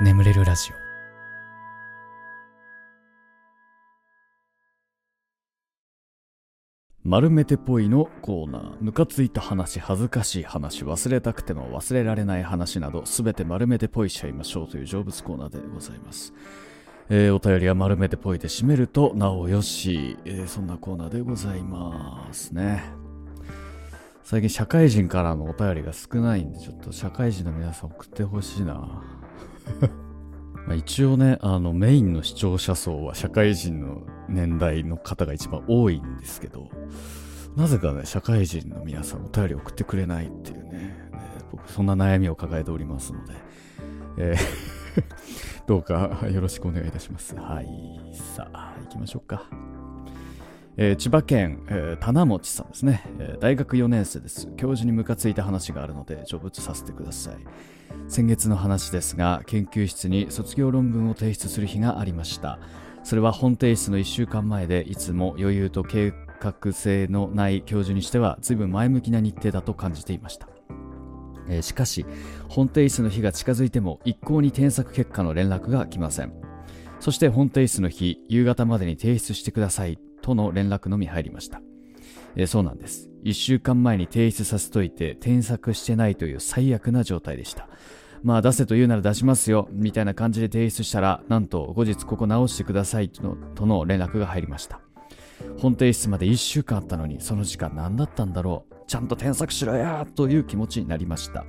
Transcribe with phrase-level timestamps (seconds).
[0.00, 0.74] 眠れるラジオ。
[7.02, 8.76] 丸めてぽいのコーナー。
[8.80, 16.32] ムカついた話恥ずかしい話忘れたくても忘れられない話などすべて丸めてぽいしちゃいましょうという成仏コーナーでございます。
[17.10, 22.84] えー、お便りは丸めてぽいで締めるとなおよし、えー、そんなコーナーでございますね。
[24.22, 29.17] 最近社会人からのお便りが少ないんでちょっと社会人の皆さん送ってほしいな。
[30.66, 36.68] ま一応ねあのメインの視聴者層は社会人の年代の方が一番多いんですけど
[37.56, 41.02] なぜかね社会人の皆さんお便り送ってくれないっていうねね
[41.50, 43.34] 僕そんな悩みを抱えておりますので、
[44.18, 44.78] えー
[45.66, 47.36] どうかよろしくお願いいたします。
[47.36, 47.66] はい。
[48.12, 49.48] さあ、行きましょうか。
[50.76, 54.48] えー、千葉県、えー、棚持さんですね、えー、大学4年生です。
[54.56, 57.34] 教授にムカついた話があるので、成仏させてください。
[58.06, 62.58] 先月の話ですが、研究室に卒業論文を提出する日がありました。
[63.02, 70.48] それは本提出の1週間前で、いつも余裕と計画性のない教授にしては、随分前向きな日程だと感じていました。
[71.48, 72.06] え、しかし
[72.48, 76.32] 本提出の日が近づいても一向に添削結果の連絡が来ません
[77.00, 81.62] そして本提出の日夕方までに提出してくださいとの連絡のみ入りました、
[82.38, 83.10] えー、そうなんです。
[83.24, 87.68] 1週間前に提出させといて添削してないという最悪な状態でした。
[88.22, 94.80] まあ出せと言うなら出しますよみたいな感じで提出したらなんと後日ここ直してくださいとのとの連絡が入りました。
[95.58, 98.74] 本提出まで1週間あったのにその時間何だったんだろう。
[98.86, 101.44] ちゃんと添削しろやという気持ちになりました。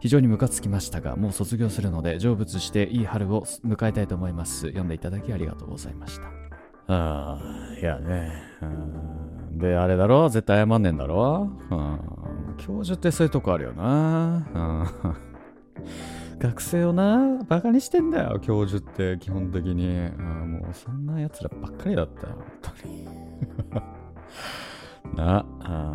[0.00, 4.66] 非常にムカつきましたがもう卒業するので成仏していい春を迎えたいと思います。
[4.66, 6.26] 読んでいただきありがとうございました。
[6.88, 9.35] ああいやね。
[9.58, 10.28] であれだろ？
[10.28, 11.50] 絶対謝んねえんだろ？
[11.70, 11.98] うん。
[12.58, 14.46] 教授ってそういうとこあるよな。
[16.38, 18.38] 学生をなバカにしてんだよ。
[18.40, 20.10] 教授って基本的に。
[20.18, 22.34] もうそんな奴らばっかりだったよ。
[22.62, 23.08] 本当に。
[25.16, 25.46] な。
[25.60, 25.94] あ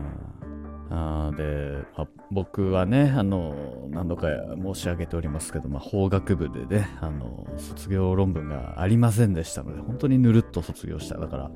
[0.93, 4.27] あで、まあ、僕はね、あの、何度か
[4.61, 11.17] 申し上げておりますけど、まあ、法学部でね、あの、卒業論文がありませんでしたので、本当にぬるっと卒業した。
[11.17, 11.51] だから、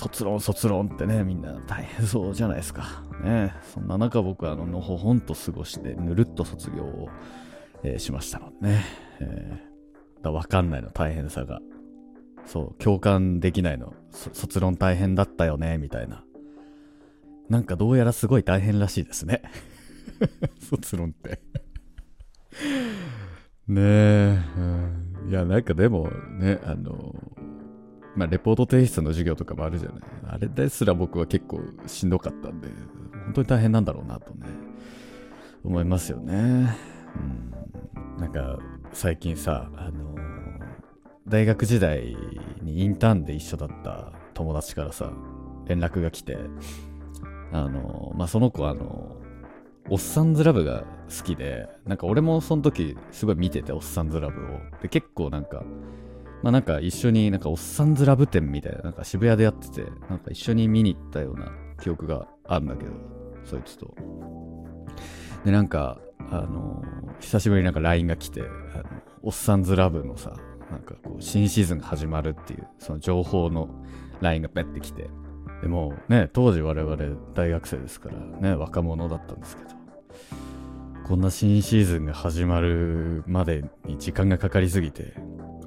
[0.00, 3.04] 卒論、卒論ってね、みんな大変そうじゃないですか。
[3.22, 7.08] ね、そんな中僕は、あの、のほほんと過ごして、ぬるっと卒業を、
[7.82, 8.84] えー、しましたのでね。
[9.20, 11.60] えー、だわかんないの、大変さが。
[12.46, 13.92] そう、共感できないの。
[14.10, 16.24] 卒論大変だったよね、みたいな。
[17.50, 19.42] なんかどうやらすごい大変らしいですね。
[20.70, 21.40] 卒論って
[23.68, 24.60] ねえ、う
[25.26, 25.30] ん。
[25.30, 27.14] いや、なんかでもね、あの、
[28.16, 30.00] まあ、レポート提出の授業とかもあるじゃない。
[30.26, 32.68] あれですら僕は結構しんどかったんで、
[33.24, 34.46] 本当に大変なんだろうなとね、
[35.64, 36.76] 思いますよね。
[37.16, 38.18] うん。
[38.18, 38.58] なんか、
[38.92, 40.14] 最近さ、あの、
[41.28, 42.16] 大学時代
[42.62, 45.12] にインターンで一緒だった友達からさ、
[45.66, 46.36] 連絡が来て、
[47.52, 49.16] あの、まあ、その子あの、
[49.88, 54.60] おっさんずラブが好きで、なんか俺もその時すごい見てて、おっさんずラブを。
[54.82, 55.64] で、結構なんか、
[56.42, 61.52] まあなんか一緒になんかおっさんずラブ展みたいな、なんか渋谷でやってて、なんか一緒に見に行ったような
[61.82, 62.92] 記憶があるんだけど、
[63.44, 63.94] そいつと。
[65.44, 66.82] で、なんか、あの、
[67.20, 68.44] 久しぶりになんか LINE が来て、あ
[68.78, 68.84] の
[69.22, 70.34] おっさんずラブのさ、
[70.70, 73.68] なんかこう、新シーズンが始まるっていう、その情報の
[74.20, 75.10] LINE がペッて来て、
[75.62, 76.96] でもね、当時我々
[77.34, 79.70] 大学生ですからね、若者だったんですけど、
[81.06, 85.14] こんな新シーズンが始まるまでに時間がかかりすぎて、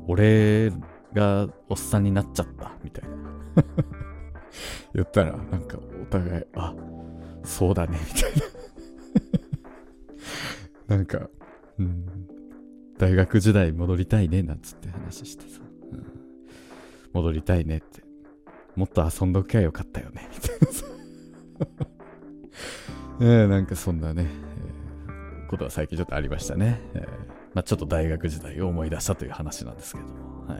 [0.07, 0.71] 俺
[1.13, 3.17] がおっさんになっちゃった、みたいな。
[4.93, 6.75] 言ったら、なんかお互い、あ、
[7.43, 8.31] そうだね、みたい
[10.87, 10.95] な。
[10.97, 11.29] なんか、
[11.79, 12.05] うん、
[12.97, 15.61] 大学時代戻りたいね、なんつって話してさ、
[15.91, 16.05] うん、
[17.13, 18.03] 戻りたいねって
[18.75, 20.85] もっと遊んどきゃよかったよね、みたいなさ。
[23.21, 24.27] えー、なんかそんなね、
[25.07, 26.81] えー、ことは最近ちょっとありましたね。
[26.95, 30.47] えー、まあ、ちょっと大学時代を思い出したという話なんですけども。
[30.47, 30.57] はい。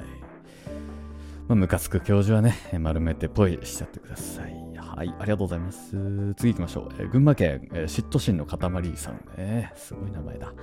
[1.47, 4.63] まあ、ムカつく教授はね、丸めてぽいしちゃってください。
[4.77, 5.89] はい、ありがとうございます。
[6.37, 6.89] 次行きましょう。
[6.99, 8.59] えー、群馬県、えー、嫉妬心の塊
[8.95, 9.73] さんね。
[9.75, 10.53] すごい名前だ。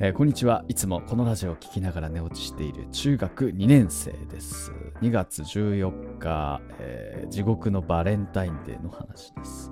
[0.00, 0.64] えー、こんにちは。
[0.66, 4.72] いつもこのラジオを聴きながら寝落ちしている中学2年生です。
[5.00, 9.70] 2月14日、え、地獄のバレンタインデーの話です。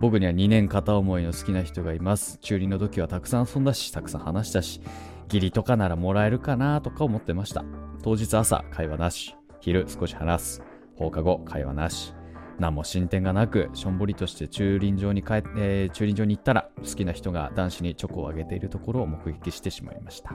[0.00, 2.38] 僕には2年片思いの好きな人がいます。
[2.38, 4.80] 中2の時はたくさん遊んだし、たくさん話したし、
[5.24, 7.64] 義理とかならもらえるかなとか思ってました。
[8.02, 9.36] 当日朝、会話なし。
[9.60, 10.62] 昼、少し話す。
[10.96, 12.14] 放課後、会話なし。
[12.58, 20.32] 何も進展がなく、しょんぼりとして駐輪場に帰、えー、駐輪場に行ったら、好きな人が男子にチョコをあげているところを目撃してしまいました。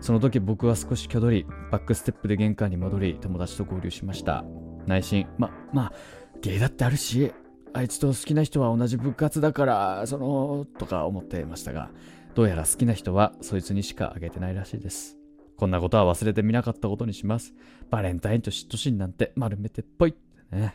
[0.00, 4.44] その時僕は少し挙取り、バックステップで玄関に戻り、友達と合流しました。
[4.86, 5.92] 内心、ま、まあ、
[6.40, 7.32] 芸だってあるし、
[7.74, 11.90] あいつと好きな人は同じ部活だから、その、とか思ってましたが、
[12.34, 15.16] どうやら好きな人はそいつにしかあげてないらしいです。
[15.56, 17.52] こんなことは忘れてみなかったことにします。
[17.90, 20.74] バレンタインと嫉妬心なんて丸めてっぽいってね。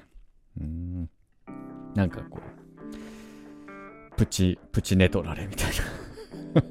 [0.59, 1.09] うん。
[1.95, 5.71] なんかこう、プチ、プチネトラレみたい
[6.55, 6.63] な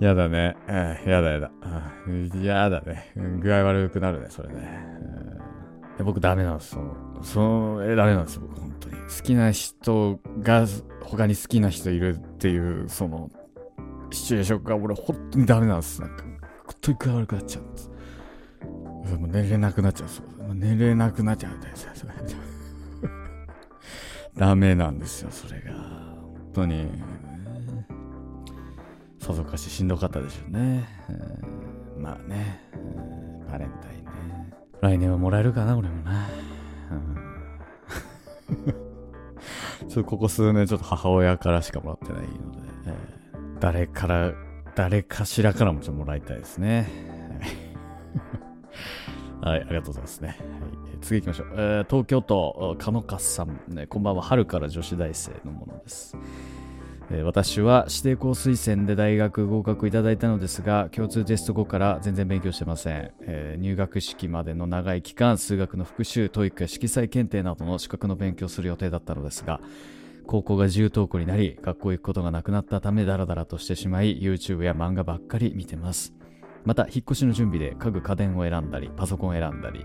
[0.08, 0.56] やだね。
[1.06, 1.50] やだやだ。
[2.40, 3.12] やだね。
[3.40, 5.00] 具合悪くなるね、それね。
[6.04, 6.70] 僕ダメなんです。
[6.70, 8.96] その、その、え、ダメなんですよ、僕本当に。
[8.96, 10.66] 好きな人が
[11.02, 13.30] 他に好きな人いるっていう、その、
[14.10, 16.00] シチュエーションが俺本当にダメなんです。
[16.00, 16.24] なんか、
[16.66, 17.90] 本当に具合悪くなっちゃうんです。
[19.18, 20.08] もう寝れなくなっちゃう。
[20.08, 21.86] そう寝れなくなっちゃうんです。
[24.36, 25.72] ダメなんですよ、それが。
[25.72, 26.88] 本当に。
[29.18, 30.88] さぞかししんどかったでしょうね。
[31.98, 32.60] まあね、
[33.50, 34.54] バレンタインね。
[34.80, 36.26] 来年はもらえるかな、俺もな。
[39.88, 42.34] ちょっとここ数年ちょっと母親からしかもらってないので、
[42.86, 44.32] えー、誰から、
[44.74, 46.90] 誰かしらからもちょっともらいたいですね。
[49.40, 50.28] はい、 ありがとうございますね。
[50.28, 50.38] はい、
[51.00, 51.48] 次行きましょう。
[51.52, 56.16] えー、東京都、かのかさん、ね、こんばんは、春から女子大生のものです。
[57.24, 69.60] 私は指定校推薦で大学合格いただいたのですが共通テスト後から全然勉強してません、えー、入学式までの長い期間数学の復習 TOEIC や色彩検定などの資格の勉強する予定だったのですが
[70.26, 76.14] 高校が自由登校になり学校行くことがなくなったためダラダラとしてしまい YouTube や漫画ばっかり見てます。
[76.64, 79.84] また引っ越しの準備で家具家電を選んだりパソコンを選んだり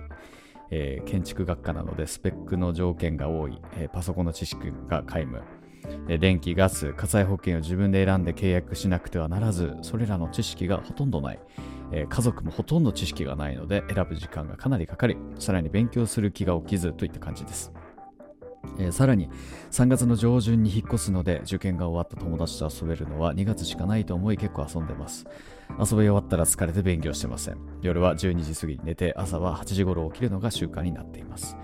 [0.72, 5.42] えー、建築学科なのでスペックの条件が多い、えー、パソコンの知識が皆無。
[6.20, 11.40] 電気、ガス、火災保険を自分で選んで契約しなくてはならず、それらの知識がほとんどない。
[11.92, 17.72] え家族もほとんど知識がないので選ぶ時間がかなりかかり、さらに勉強する気が起きずといった感じです。
[18.80, 19.30] えー、さらに
[19.72, 25.26] 3月の上旬に引っ越すので受験が終わった友達と遊べるのは2月しかないと思い結構遊んでます
[25.72, 31.58] 遊び終わったら疲れて勉強してません夜は12時過ぎに寝て朝は8時頃起きるのが習慣になっています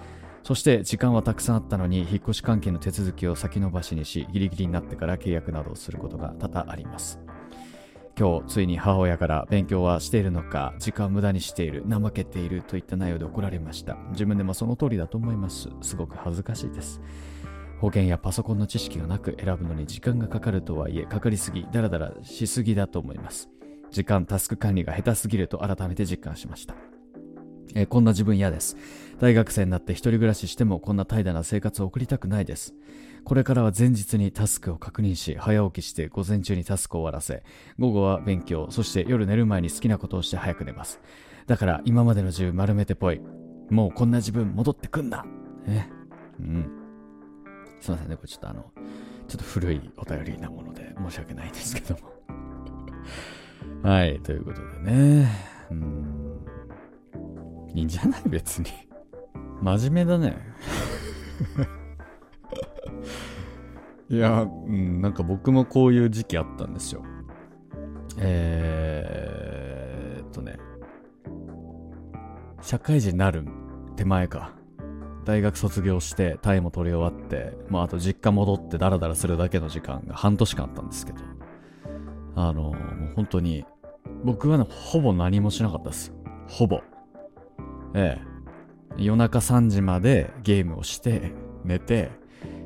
[0.44, 7.20] そして時間はたくさんあったのに引っ越し関係の手続きを先延ばしにしギリギリになってから契約などをすることが多々あります。
[8.18, 13.96] 今日ついに母親から勉強はしているのか時間を無駄にしている怠けているといった内容で怒られました。
[14.12, 15.70] 自分でもその通りだと思います。
[15.82, 17.02] すごく恥ずかしいです。
[17.80, 23.50] 保険やパソコンの知識がなく選ぶのに時間がかかるとはいえかかりすぎダラダラしすぎだと思います。
[23.92, 26.76] 時間タスク管理が下手すぎると改めて実感しました。
[27.76, 28.78] えー、こんな自分嫌です。
[29.20, 32.74] 大学生になって一人暮らししてもこんな怠惰な生活を送りたくないです。
[33.24, 37.44] これからは前日にタスクを確認し、早起きして午前中にタスクを終わらせ、
[37.78, 41.00] 午後は勉強、そして夜寝る前に好きなことをして早く寝ます。
[41.48, 43.22] だから今までの自分丸めてぽい。
[43.70, 45.24] もうこんな自分戻ってくんな。
[45.66, 45.90] ね。
[46.40, 46.70] うん。
[47.80, 48.72] すいませんね、これちょっとあの、
[49.28, 52.12] ちょっと古いお便りなもので申し訳ないですけども。
[53.90, 55.28] はい、ということでね。
[55.72, 56.21] うん
[57.74, 58.68] いいんじゃない別に。
[59.62, 60.36] 真面目だね。
[64.10, 67.04] いや、うん、なんか僕もこういう時期あったんですよ。
[68.18, 70.58] えーっとね、
[72.62, 73.46] 社会人になる
[73.96, 74.54] 手前か。
[75.24, 81.20] 大学卒業してタイも取り終わって、まああと実家戻ってダラダラするだけの時間が半年間あったんですけど、
[82.36, 82.76] あの、もう
[83.16, 83.66] 本当に、
[84.24, 86.12] 僕はね、ほぼ何もしなかったです。
[86.48, 86.82] ほぼ。
[87.94, 88.32] ええ、
[88.98, 91.34] 夜中3時までゲームをして
[91.64, 92.12] 寝て、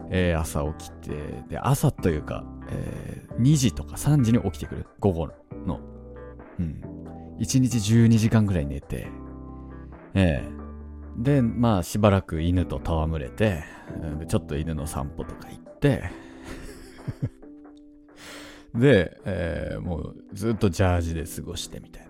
[0.09, 4.87] えー、朝起きてで朝というか、えー、2時とか3時に起きてくる。
[4.99, 5.29] 午後
[5.65, 5.79] の。
[6.59, 6.81] うん。
[7.39, 9.07] 1日12時間ぐらい寝て
[10.13, 10.55] ええ。
[11.17, 13.63] でまあしばらく犬と戯れて、
[14.27, 16.03] ちょっと犬の散歩とか行って
[18.75, 22.04] で、えー、もうずっとジャージで過ごしてみたいな。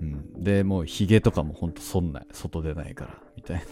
[0.00, 0.42] うん。
[0.42, 2.26] で、もうヒゲとかもほんとそんない。
[2.32, 3.62] 外出ないから、みたい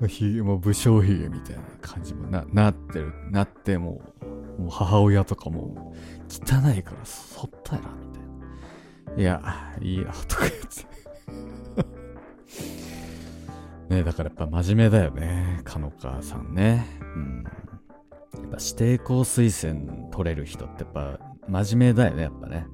[0.00, 0.08] な。
[0.08, 3.12] ひ げも武将ひげみたいな感じもな、なってる。
[3.30, 4.02] なっても
[4.58, 5.94] う、もう母親とかも
[6.28, 8.22] 汚いからそったやな、みたい
[9.16, 9.22] な。
[9.22, 10.92] いや、いいや、とか言って。
[13.94, 15.60] ねだからやっぱ真面目だよね。
[15.64, 16.86] かのかさんね。
[17.14, 17.44] うん。
[17.44, 22.66] やっぱ指定校推薦取れる人ってやっぱ真面目だよね、やっぱね。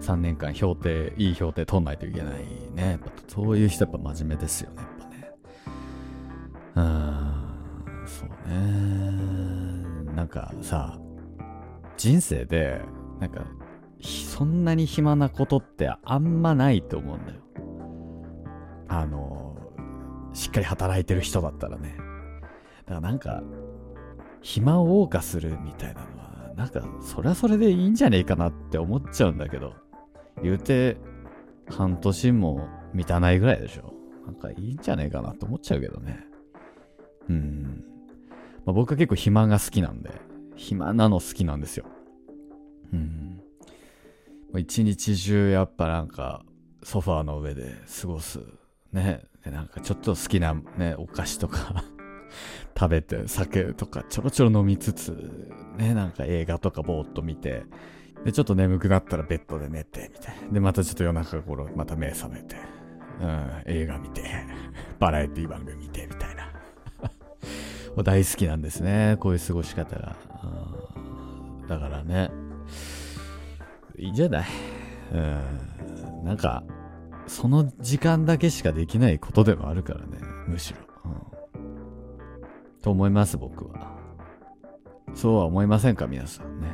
[0.00, 2.98] 3年間評定、いい評定取んないといけないね。
[3.28, 5.32] そういう人やっぱ真面目ですよね、やっぱね。
[6.76, 10.14] うん、そうね。
[10.14, 10.98] なんかさ、
[11.96, 12.80] 人生で
[13.20, 13.46] なんか、
[14.00, 17.40] そんなに暇なことってあんまないと思うんだよ。
[18.88, 19.56] あの、
[20.32, 21.96] しっかり働いてる人だったらね。
[21.96, 23.42] だからなんか、
[24.42, 29.74] 暇を謳歌するみたいなのは、なんか、それはそれでいいんじゃねえかなって思っちゃうんだけど、
[30.42, 30.96] 言うて、
[31.68, 33.92] 半年も満たないぐらいでしょ。
[34.24, 36.24] なんかいいんじゃねえかなって思っちゃうけどね。
[37.28, 37.84] うん。
[38.64, 40.10] まあ、僕は結構暇が好きなんで、
[40.56, 41.86] 暇なの好きなんですよ。
[42.92, 43.40] うん。
[44.58, 46.44] 一日中やっぱなんか
[46.82, 48.40] ソファーの上で過ごす。
[48.92, 49.24] ね。
[49.44, 51.84] でなんかちょっと好きなね、お菓子とか
[52.76, 57.64] 食べて酒とかちょろちょろ飲みつつ、ね、なんか映画とかぼーっと見て、
[58.24, 60.52] で、ちょっと眠くなったらベッドで寝て、みたいな。
[60.52, 62.56] で、またちょっと夜中頃、また目覚めて、
[63.20, 64.22] うん、映画見て、
[64.98, 66.50] バラエティ番組見て、みたいな。
[68.02, 70.16] 大好きなんですね、こういう過ごし方が。
[71.68, 72.30] だからね、
[73.96, 74.44] いいんじゃない？
[75.12, 76.24] うん。
[76.24, 76.62] なんか、
[77.26, 80.80] その時間だけしかできないことでもあるからね、むしろ。
[81.04, 83.96] うん、と思います、僕は。
[85.14, 86.68] そうは思いませんか、皆さんね。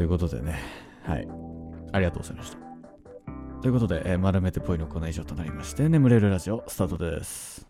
[0.00, 0.04] はい。
[0.04, 0.58] ということでね、
[1.04, 1.28] はい。
[1.92, 2.58] ありがとうございました。
[3.60, 7.66] ということで、えー、丸めてぽいのコーナー以上となりまして、眠れるラジオスタートです。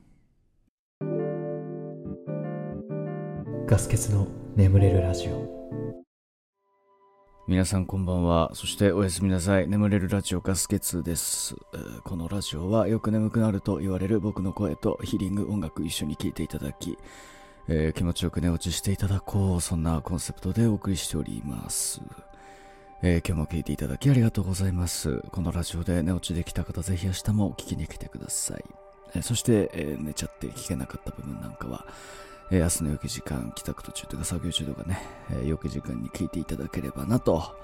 [3.67, 5.61] ガス欠の眠れるラジオ。
[7.49, 8.53] 皆さんこんばんは。
[8.55, 9.67] そしておやすみなさい。
[9.67, 11.57] 眠れるラジオガスケツです、
[12.05, 16.97] このラジオはよく眠くなると言われる僕の声とヒーリング音楽一緒に聴いていただき、
[17.69, 19.61] えー、気持ちよく寝落ちしていただこう。
[19.61, 22.01] そんなコンセプトでお送りしております。
[23.03, 25.23] えー、今日も聴いていただきありがとうございます。
[25.31, 28.65] このラジオで寝落ちできた方、ぜひ明日も聞きに来てください。
[29.15, 31.87] えー、そして、え寝ちゃって聞けなかった部分なんかは、
[32.51, 37.57] えー、明日の良き時間、帰宅途中とか作業中とかね、えー、良き時間に聞いていただければなと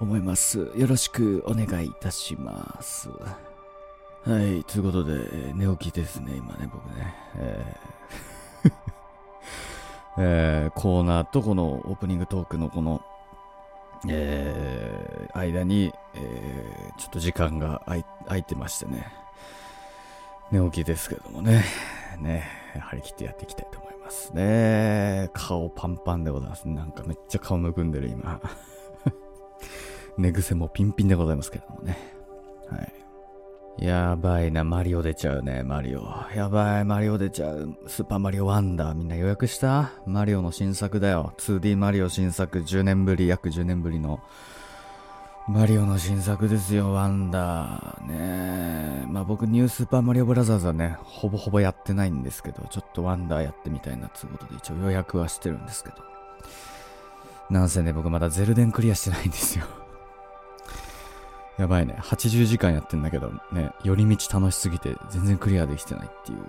[0.00, 0.70] 思います。
[0.76, 3.08] よろしくお願いいたします。
[3.08, 7.14] はい、ということで、寝起きですね、今ね、僕ね。
[7.36, 7.96] えー
[10.18, 13.02] えー、コーナーとこのオープニングトークのこの、
[14.08, 19.12] えー、間に、えー、ちょっと時間が空いてましてね。
[20.50, 21.64] 寝起きですけどもね。
[22.18, 22.44] ね、
[22.80, 24.32] 張り切ってやっていきたいと思います。
[24.34, 25.28] ね。
[25.34, 26.68] 顔パンパンでございます。
[26.68, 28.40] なんかめっちゃ顔むくんでる今。
[30.16, 31.98] 寝癖もピンピンでございますけどもね。
[32.70, 33.05] はい。
[33.78, 36.02] やばいな、マリオ出ちゃうね、マリオ。
[36.34, 37.76] やばい、マリオ出ちゃう。
[37.86, 38.94] スーパーマリオワンダー。
[38.94, 39.90] みんな予約した？
[40.06, 41.34] マリオの新作だよ。
[41.38, 44.20] 2D マリオ新作、10年ぶり、約10年ぶりの
[45.46, 48.06] マリオの新作ですよ、ワンダー。
[48.06, 55.96] ねえまあ僕、ニュースーパーマリオブラザーズはね、ほぼほぼやってないんですけど、ちょっとワンダーやってみたいなってことで一応予約はしてるんですけど。
[57.50, 59.66] なんせね、僕まだゼルデンクリアしてないんですよ。
[61.58, 61.96] やばいね。
[62.00, 66.38] 80時間やってんだけど、ね、寄り道楽しすぎて全然クリアできてないっていう。
[66.38, 66.44] ね、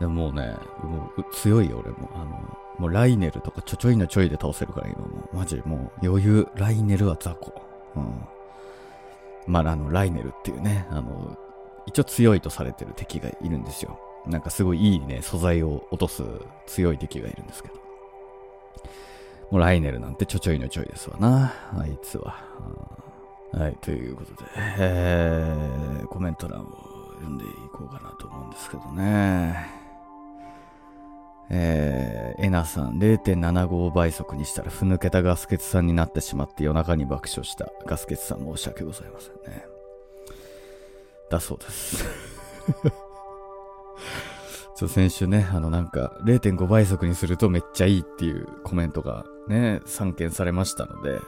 [0.00, 2.10] でももうね、もう強いよ、俺も。
[2.14, 5.36] あの、もうライネルとかちょちょいのちょいで倒せるから今もう。
[5.36, 6.48] マジもう余裕。
[6.56, 7.52] ライネルは雑魚。
[7.96, 8.24] うん。
[9.46, 10.86] まああのライネルっていうね。
[10.90, 11.36] あの
[11.86, 14.00] 一応強いとされてる敵がいるんですよ。
[14.26, 16.22] なんかすごいいいね素材を落とす
[16.66, 17.74] 強い敵がいるんですけど。
[19.50, 21.52] もうライネルなんてちょちょいのちょいですわな。
[21.76, 22.44] あいつは。
[23.52, 29.80] はい、ということで、えー、コメント欄を読んでいこうかなと思うんですけどね。
[31.52, 39.64] えー、エナさん0.75倍速にしたらふぬけたガスケツさんになってしまって夜中に爆笑したガスケツさん申し訳ございませんね。
[41.28, 42.04] だそうです。
[44.76, 51.18] ちょ先週ね、あのなんか0.5倍速にするとめっちゃいいっていうコメントがね、散見されましたので、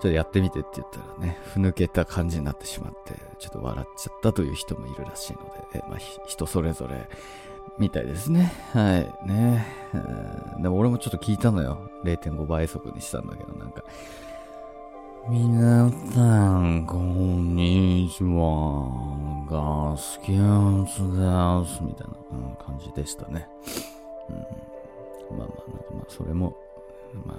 [0.00, 7.06] ちょっとやってみてって言ったらね、ふぬけた感じになってしまって、ちょっと笑っちゃったという人もいるらしいので、えまあ、人それぞれ
[7.78, 8.50] みたいですね。
[8.72, 9.28] はい。
[9.28, 9.66] ね。
[10.58, 11.90] でも俺もちょっと聞いたのよ。
[12.04, 13.84] 0.5倍速にしたんだけど、なんか。
[15.28, 18.88] 皆さん、こんにちは。
[19.50, 21.84] ガスキャンスです。
[21.84, 23.46] みたいな、感じでしたね。
[25.30, 26.56] うん、まあまあ、なんかまあ、それも、
[27.26, 27.38] まあ、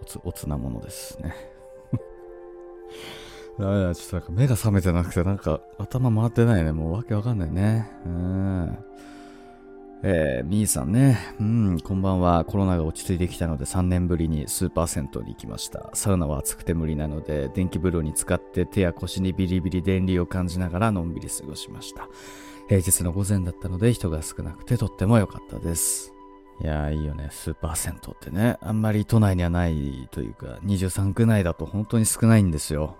[0.00, 1.57] おつ、おつなものですね。
[3.58, 6.72] ダメだ、ちょっとなんか目が覚めてなくて、なんか頭回ってないね。
[6.72, 7.90] もうわけわかんないね。
[8.06, 8.78] うん。
[10.04, 11.18] えー、みーさんね。
[11.40, 12.44] うん、こんばんは。
[12.44, 15.90] コロナが落ち着いてきたので3年ぶりにスーパー銭湯に行きました。
[15.92, 22.08] サウナは暑くて無理なので、電気風呂に使って手や腰にビリビリ電流を感じながらのんびり過ごしました。
[22.68, 26.17] 平日の午前だったので人が少なくてとっても良かったです。
[26.60, 27.28] いやーいいよね。
[27.30, 28.58] スーパー銭湯ってね。
[28.60, 32.96] あんまり都内にはないというか、23区内だと本当に少ないんですよ。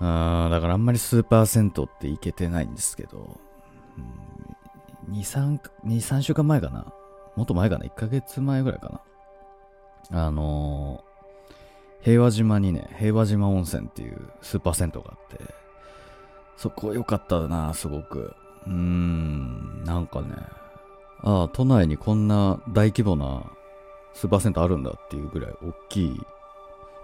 [0.00, 3.40] あだからあんまりスーパー銭湯って行けてないんですけど、
[5.08, 6.92] うん、2、3、2、3週間前かな。
[7.34, 7.86] もっと前かな。
[7.86, 9.02] 1ヶ月前ぐらいか
[10.10, 10.26] な。
[10.26, 15.54] あのー、平和島にね、平和島温泉っていうスーパー銭湯があって、
[16.56, 18.34] そこ良かったな、すごく。
[18.66, 20.28] うーん、なんかね、
[21.22, 23.42] ああ、都内にこんな大規模な
[24.14, 26.20] スーパー銭湯あるんだっていうぐらい大きい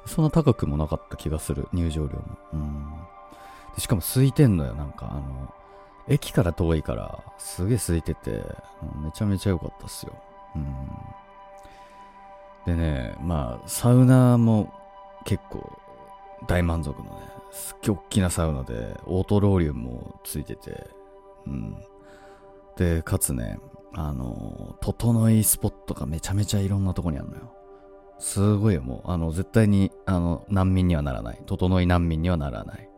[0.07, 2.25] そんな高くもなかった気がする、入場料も。
[2.53, 2.93] うん。
[3.75, 5.53] でしかも空いてんのよ、なんか、あの、
[6.09, 8.43] 駅から遠いから、すげえ空いてて、
[9.03, 10.13] めちゃめちゃ良かったっすよ。
[10.57, 10.77] うん。
[12.67, 14.73] でね、まあ、サウナも
[15.25, 15.79] 結構
[16.47, 17.11] 大満足のね、
[17.51, 20.91] すっげえ大きなサウナで、オートローリュもついてて、
[21.47, 21.83] うん。
[22.77, 23.59] で、かつね、
[23.93, 27.53] あの、整いスポットがめちゃめちゃいろんなとこにあるのよ。
[28.19, 31.43] すごいよ、もう、あの、絶対に、あの、難民にはならない。
[31.47, 32.89] 整い難民にはならない。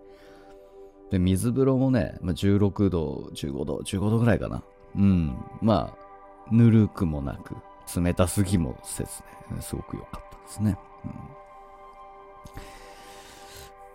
[1.11, 4.63] で、水風呂もね、まあ、16度、15度、15度ぐらいかな。
[4.97, 5.37] うん。
[5.61, 7.57] まあ、ぬるくもなく、
[8.01, 9.11] 冷たすぎもせず
[9.55, 10.79] ね、すごく良かったですね。
[11.05, 11.13] うん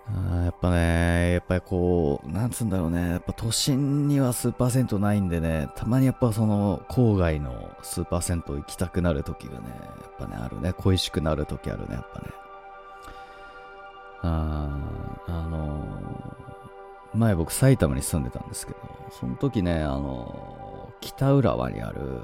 [0.07, 12.27] あやっぱね、やっぱりこう、なんつうんだろうね、やっぱ都心にはスーパー銭湯ないんでね、たまにやっぱその郊外のスーパー銭湯行きたくなる時がね、やっぱね、あるね、恋しくなる時あるね、やっぱね。
[14.23, 14.69] あ
[15.27, 15.85] あの、
[17.13, 18.79] 前僕埼玉に住んでたんですけど、
[19.11, 22.23] その時ね、あの、北浦和にある、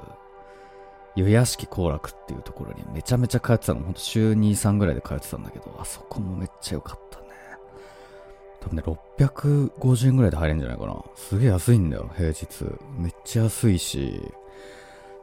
[1.16, 7.27] 湯屋敷行楽っていうところにめちゃめちゃ通ってたの、ほんと週2、3ぐらいで通ってたんだけど、あそこもめっちゃ良かったね。
[8.68, 11.02] 多分ね、650円ぐらいで入れるんじゃないかな。
[11.16, 12.46] すげえ安いんだよ、平日。
[12.98, 14.20] めっちゃ安いし、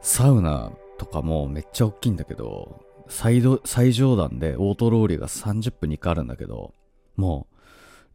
[0.01, 6.73] サウナとかもめっちゃ大きいんだけど、最最上段でオートローリーが30分に1回あるんだけど、
[7.15, 7.47] も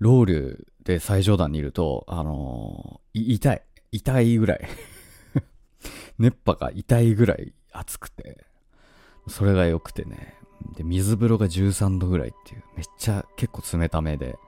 [0.01, 3.63] う、ロールで最上段にいると、あのー、痛い。
[3.93, 4.69] 痛いぐらい
[6.19, 8.47] 熱波が痛いぐらい暑くて、
[9.29, 10.35] それが良くてね。
[10.77, 14.39] で、水風呂が13度ぐらいっていう、めっちゃ結構冷ためで、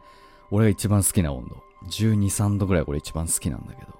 [0.52, 1.56] 俺が一番好きな温度。
[1.88, 3.92] 12、3度ぐらいこれ一番好きなんだけど。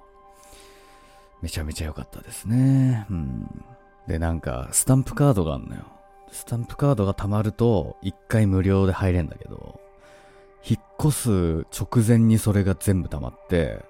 [1.40, 3.06] めちゃめちゃ良かったですね。
[3.10, 3.64] うん。
[4.06, 5.82] で、なんか、スタンプカードがあんのよ。
[6.30, 9.80] スタンプカードが貯まると、1回無料で入れんだけど、
[10.64, 13.80] 引っ越す直前にそれが全部貯まって、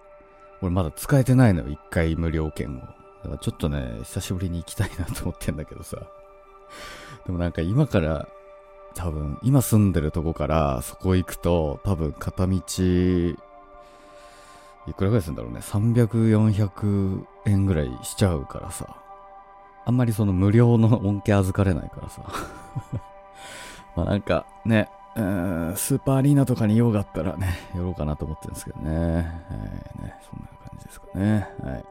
[0.62, 2.80] 俺まだ使えてないのよ、1回無料券を。
[2.80, 2.94] だか
[3.30, 5.98] らちょっとね、久しぶりに行きたいなと思ってんだけどさ。
[7.26, 8.28] でもなんか今から
[8.92, 12.56] 多分、今住んでるとこからそこ行くと、多分片道、
[14.86, 15.60] いくらぐらいするんだろうね。
[15.60, 18.96] 300、400円ぐらいしちゃうからさ。
[19.84, 22.22] あんまりその無料の恩恵預かれないからさ。
[23.96, 28.90] まあなんかね、うんスーパーアリーナとかに用があったらね、寄ろうかなと思ってるんですけどね。
[28.90, 31.48] えー、ねそんな感じですかね。
[31.62, 31.84] はい。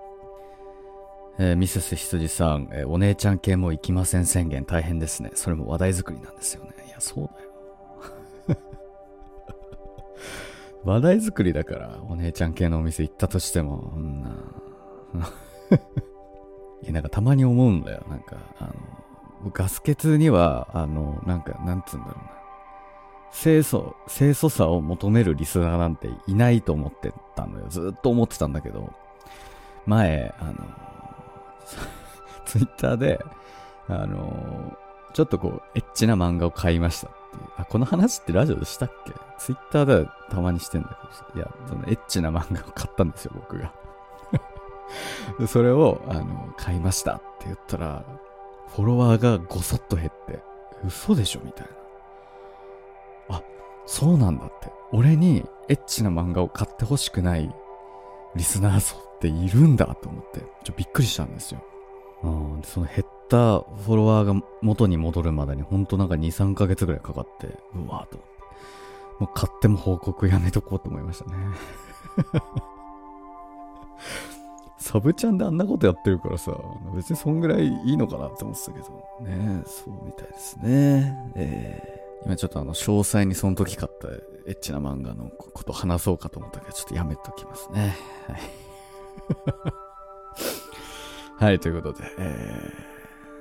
[1.40, 5.32] えー、ミセス羊さん、えー、お姉ちゃん系も行きません宣言大変ですね。
[5.36, 6.72] それも話題作りなんですよね。
[7.02, 7.52] そうだよ。
[10.84, 14.30] 話題作りだから、お姉ちゃん系のお店行ったとしてもそ、んな。
[16.82, 18.04] いや、なんかたまに思うんだよ。
[18.10, 18.66] なんか、あ
[19.44, 22.32] の、ガス欠には、あの、なんか、なんつうんだろうな。
[23.32, 27.68] 清楚、清楚さを求めるリスナーなんていないと思ってたのよ。
[27.70, 28.92] ずっと思ってたんだけど、
[29.86, 30.54] 前、あの、
[32.46, 33.24] ツイッターで、
[33.88, 34.78] あの、
[35.14, 37.44] ちょっとこう、エッチな漫画を買いましたっていう。
[37.58, 39.14] あ、この話ってラジオでしたっけ？
[39.38, 40.98] ツイッターではたまにしてんだ
[41.34, 41.40] けど。
[41.40, 43.74] いや、そのエッチな漫画を買ったんですよ、僕が。
[45.48, 48.04] それを、あの、買いましたって言ったら、
[48.76, 50.42] フォロワーがごそっと減って、
[50.86, 51.68] 嘘でしょみたい
[53.30, 53.38] な。
[53.38, 53.44] あ、
[53.86, 54.72] そうなんだって。
[54.92, 57.54] 俺にエッチな漫画を買ってほしくない
[58.36, 61.64] リスナー層っているんだと思って、ちょびっくりしたんですよ。
[62.24, 68.18] うん、その減ったフォロワーが元に戻るまでにほんとなんか2、3ヶ月ぐらいかかって、うわぁと。
[69.20, 71.34] もう買っても報告やめとこうと思いましたね。
[74.78, 76.58] サブちゃんであんなことやってるからさ、
[76.96, 78.86] 別にそんぐらいいいのかなって思ってたけど、
[79.22, 81.16] ねそうみたいですね。
[81.36, 84.08] えー、今ちょっとあの、詳細にその時買った
[84.48, 87.96] エッチな漫画のこと話そうかと思ったけど、ちょっとやめときますね。
[88.28, 88.40] はい。
[91.42, 92.74] はい、ということで、え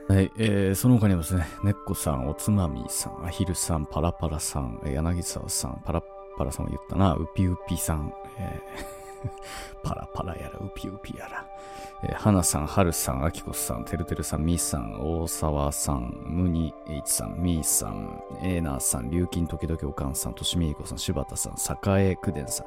[0.08, 6.02] ー、はい、えー、その他にもですね、ねっこさん、おつまみさん、あひるさん、パラパラさん、柳沢さん、パラ
[6.38, 8.58] パラさんも言ったな、うぴうぴさん、え
[9.84, 11.44] パラパラやら、ウピウピやら。
[12.02, 22.66] えー、花さん、はるさん、あきこさん、てるてるさん、みーさん、大沢さん、むにえいちさん、みーさん、えーなーさん、りゅうきん時々おかんさん、としみいこさん、柴田さん、さかえくでんさん、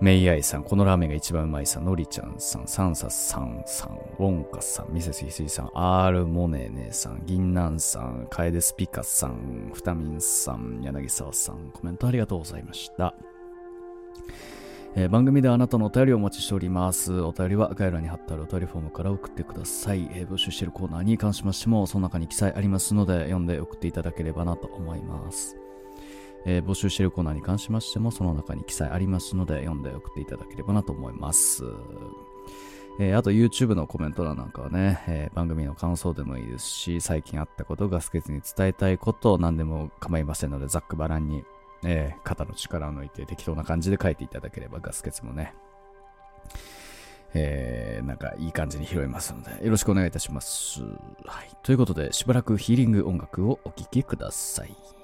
[0.00, 13.14] メイアイさん、このラーメンが一番うまいさん、のりちゃんさん、サンサさんさん、ウォンカさん、ミセスひすいさん、アールモネーネさん、銀杏さん、カエデスピカさん、フタミンさん、柳沢さん、コメントありがとうございました。
[14.96, 17.20] えー、番組であなたのお便りをお待ちしております。
[17.20, 20.08] お便りは概要欄に貼ってあるお便りフォームから送ってください。
[20.14, 25.58] えー、募集しているコーナーに関しましても、その中に記載ありますので、読んで送っていただければなと思います。
[26.46, 31.64] えー、募集しているコーナーに関しましても、その中に記載ありますので、読んで送っていただければなと思います。
[32.98, 41.44] えー、あと YouTube のコメント欄なんかはね、えー、番組の感想でもいいですし、最近あったこと、ガスケツに伝えたいこと何でも構いませんので、ざっくばらんに
[41.84, 45.54] えー、肩の力を抜いて適当な感じで書いていただければガス欠もね、
[47.34, 50.82] えー、なんかいい感じに拾えますので、よろしくお願いいたします。
[51.24, 51.50] はい。
[51.62, 54.99] ということで、しばらくヒーリング音楽をお聴きください。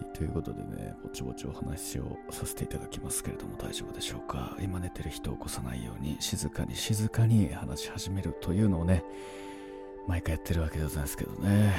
[0.00, 4.56] い、ということでね、ぼちぼちお話をさせていただきますけれども大丈夫でしょうか。
[4.60, 9.04] 今寝てる人を起こさないように静かに静かに話し始めるというのをね、
[10.06, 11.74] 毎回やってるわけでございますけどね。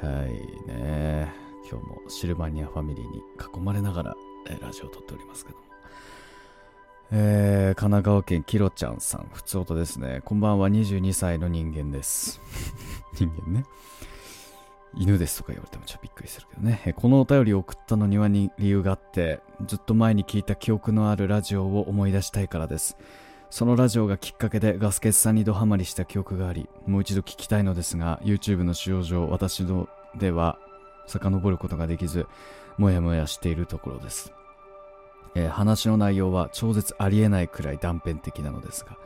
[0.00, 1.32] はいね。
[1.70, 4.16] 今日もシルバニアファミリーに囲まれながら、
[4.48, 5.64] えラジオを撮っておりますけども。
[7.12, 10.22] えー、神奈川県キロちゃんさん、普通音ですね。
[10.24, 12.40] こんばんは、22歳の人間です。
[13.14, 13.64] 人間ね。
[14.96, 16.94] 犬ですとか言われてもちょっとびっくりするけどね。
[16.96, 22.96] このお便りを送ったのには理由があって、ずっと前に聞いた記憶のあるラジオを思い出したいからです。
[23.50, 30.58] そのラジオがきっかけでガスケツさんにドハマりした記憶があり、もう一度聞きたいのですが、YouTube の使用上、私のでは
[31.06, 32.26] 遡ることができず、
[32.78, 34.32] もやもやしているところです。
[35.34, 38.96] えー話の内容は超絶ありえないくらい断片的なのですが、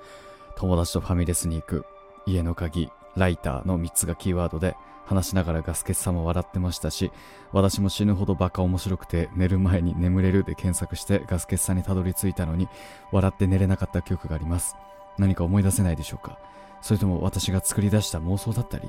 [0.57, 1.85] 友達とファミレスに行く、
[2.27, 7.13] 家の鍵、ライターの3つがキーワードで、話しながらガスケツさんも笑ってましたし、
[7.53, 12.69] 私も死ぬほどバカ面白くて、寝る前に眠れるで検索してガスケツさんにたどり着いたのに、
[13.13, 14.77] 笑って寝れなかった記憶があります。
[15.19, 16.39] 何か思い出せないでしょうか？
[16.83, 18.89] それとも私が作り出した妄想だったり？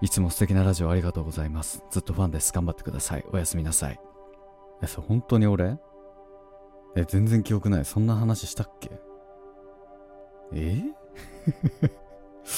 [0.00, 1.84] いつも素敵なラジオありがとうございます。
[1.90, 2.52] ずっとファンです。
[2.52, 3.24] 頑張ってください。
[3.30, 4.00] おやすみなさい。
[4.82, 5.78] え、それ本当に俺？
[6.96, 7.84] え、全然記憶ない。
[7.84, 8.90] そんな話したっけ？
[10.52, 10.82] え？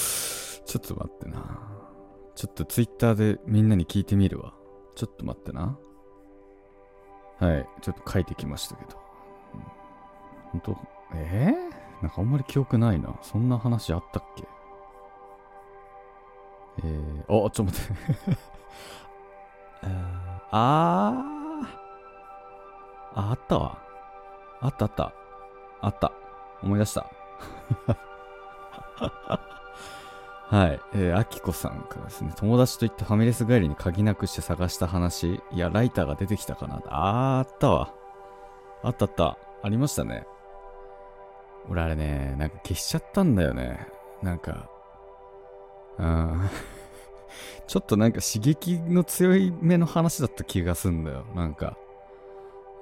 [0.65, 1.71] ちょっと待ってな。
[2.35, 4.55] ちょっとツイッターでみんなに聞いてみるわ。
[4.97, 5.79] ちょっと待ってな。
[7.39, 7.69] はい。
[7.81, 8.99] ちょっと書いてきましたけど。
[10.53, 10.77] 本当？
[11.15, 13.17] えー、なんかあんまり記憶ないな。
[13.23, 14.45] そんな話あったっけ？
[16.85, 17.93] えー、あ、ちょっと待って。
[19.87, 23.79] あーあーあ、あったわ。
[24.61, 25.13] あったあった。
[25.81, 26.13] あった。
[26.63, 27.09] 思い出した。
[30.55, 30.81] はい。
[30.95, 36.81] えー、あきこさんからですね、友達と行ったファミレス帰りに鍵なくして探した話、いや、ライターが出てきたかな。
[36.87, 37.93] あー、あったわ。
[38.85, 39.37] あったあった。
[39.65, 40.29] ありましたね。
[41.69, 43.89] 俺あれね、なんか消しちゃったんだよね。
[44.23, 44.71] なんか、
[45.99, 46.49] うん。
[47.67, 51.25] ちょっとなんか刺激の強い目の話だった気がすんだよ。
[51.35, 51.77] なんか。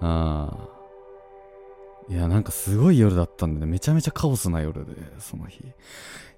[0.03, 2.13] ああ。
[2.13, 5.65] いや、なんかすごい夜だったんでね、めちゃめちゃカオスな夜で、その日。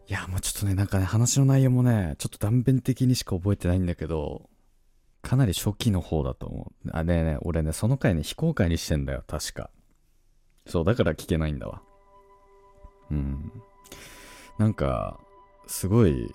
[0.06, 4.50] いや、もうちょっとね、なんかね、話の内容もね、ちょっと断片的にしか覚えてないんだけど、
[5.22, 6.90] かなり初期の方だと思う。
[6.92, 9.70] あ、ねえねえ、俺ね、その回ね、非公開にしてんだよ、確か。
[10.66, 11.82] そう、だから聞けないんだわ。
[13.10, 13.50] うん。
[14.58, 15.18] なんか、
[15.66, 16.30] すごい、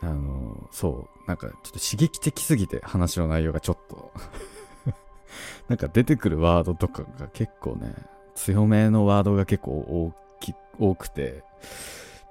[0.00, 4.12] あの、そう、なんかちょっと刺激的すぎて話の内容がちょっと
[5.68, 7.94] なんか出てくるワードとかが結構ね、
[8.34, 11.44] 強めのワードが結構大き多くて、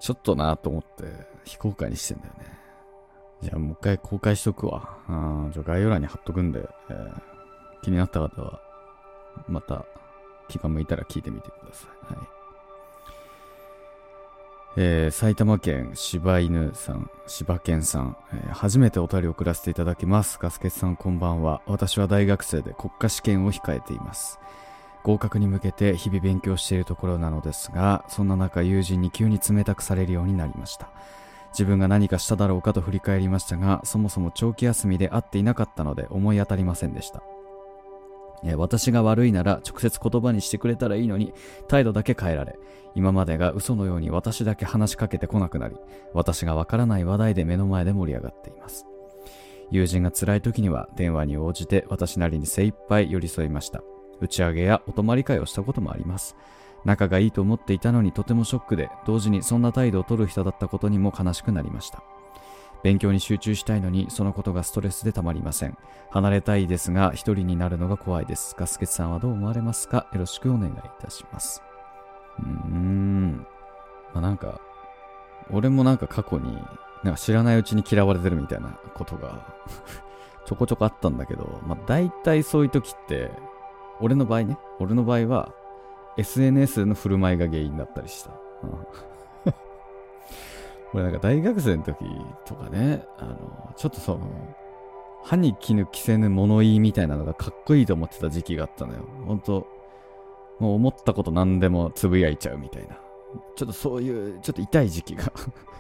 [0.02, 1.06] ちょっとなと思って
[1.46, 2.46] 非公開にしてんだよね。
[3.44, 4.98] じゃあもう一回公開しとくわ。
[5.08, 7.22] うんじゃあ概要欄に貼っとくんで、えー
[7.84, 8.60] 気になった方は、
[9.48, 9.86] また
[10.48, 12.16] 気が向いたら聞いてみてください。
[12.16, 12.28] はい。
[14.78, 20.38] えー埼玉県柴犬さん、柴犬さん、えー初めてお便りを送らせていただきます。
[20.42, 21.62] ガスケツさんこんばんは。
[21.66, 24.40] 私は大学生で国家試験を控えています。
[25.04, 30.90] 合格に向けて日々勉強しているところなのですが、そんな中友人に急に冷たくされるようになりました。
[31.52, 37.24] 自分が何かしただろうかと振り返りましたが、そもそも長期休みで会っていなかったので思い当たりませんでした。
[38.44, 41.34] え私が悪いなら直接言葉にしてくれたらいいのに
[41.68, 42.58] 態度だけ変えられ
[42.96, 45.76] 今までが嘘のように私だけ話しかけてこなくなり
[46.14, 48.86] 私がわからない話題で目の前で盛り上がっています
[49.70, 53.82] 友人が辛い時には電話に応じて私なりに精一杯寄り添いました
[54.22, 56.36] 打ち上げやお泊まり会をしたこともあります。
[56.86, 62.04] 仲がいいと思っていたのにとてもショックで同時にそんな態度を取る人だったことにも悲しくなりました。
[62.84, 65.78] 勉強に集中したいのにそのことがストレスでたまりません。
[66.10, 68.56] 離れたいですが一人になるのが怖いです。
[68.58, 70.08] ガスケツさんはどう思われますか？
[70.14, 71.62] よろしくお願いいたします。
[72.40, 73.46] うーん。
[74.14, 74.60] まあなんか
[75.52, 76.58] 俺もなんか過去に
[77.04, 79.46] なんか知らないうちに嫌われてるみたいなことが
[80.46, 83.32] ちょこちょこあったんだけどまあ大体そういう時って
[84.02, 85.54] 俺の場合ね俺の場合は
[86.18, 88.32] SNS の振る舞いが原因だったりした、
[88.64, 88.88] うん
[90.94, 92.06] 俺なんか大学生の時
[92.46, 94.56] とかね、あの、ちょっとその、
[95.24, 99.06] 歯に衣着せぬ物言いみたいなのがかっこいいと思ってた時期があったのよ。
[99.26, 99.68] ほんと、
[100.60, 102.98] もう思ったこと何でもつぶやいちゃうみたいな。
[103.56, 105.32] ちょっとそういう、ちょっと痛い時期が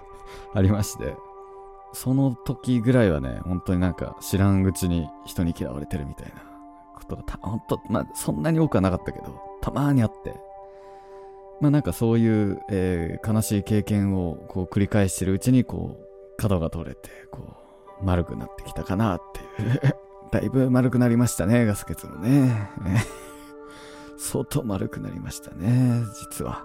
[0.53, 1.15] ありまして、
[1.93, 6.50] その時ぐらいはね、本当になんか知らんうちに人に嫌われてるみたいな
[7.01, 10.35] ことがた、ほんと、まあそんなに多くはなかったけど、たまにあって、
[11.59, 17.41] まあなんかそういう、えー悲しい経験をこう繰り返してるうちにこう角が取れてこ
[18.01, 19.21] う丸くなってきたかなっ
[19.57, 19.95] ていう
[20.31, 22.69] だいぶ丸くなりましたね、ガス欠もね。
[24.17, 26.63] 相当丸くなりましたね、実は。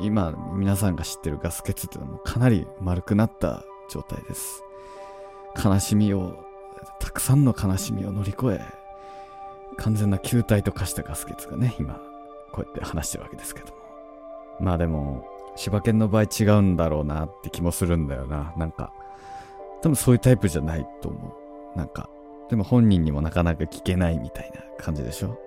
[0.00, 4.62] 今、皆さんが知ってるガス欠っていうのもかなり丸くなった状態です。
[5.62, 6.44] 悲しみを、
[7.00, 8.62] たくさんの悲しみを乗り越え、
[9.80, 11.94] 完全な球体と化したガス欠がね、今、
[12.52, 13.72] こうやって話してるわけですけども。
[14.60, 18.52] まあでも、柴犬の場合違うんだろうなって気もするんだよな。
[18.56, 18.92] なんか、
[19.82, 21.34] 多分そういうタイプじゃないと思
[21.74, 21.78] う。
[21.78, 22.10] なんか、
[22.50, 25.38] でも本人にもなかなか聞けないみたいな感じでしょ